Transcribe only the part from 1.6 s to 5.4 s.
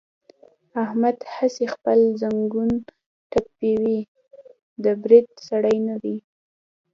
خپل زنګون ټپوي، د برید